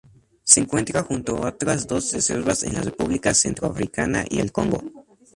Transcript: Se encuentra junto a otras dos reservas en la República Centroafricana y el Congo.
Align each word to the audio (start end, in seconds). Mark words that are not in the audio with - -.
Se 0.43 0.59
encuentra 0.61 1.03
junto 1.03 1.37
a 1.43 1.49
otras 1.49 1.85
dos 1.85 2.11
reservas 2.11 2.63
en 2.63 2.73
la 2.73 2.81
República 2.81 3.35
Centroafricana 3.35 4.25
y 4.27 4.39
el 4.39 4.51
Congo. 4.51 4.81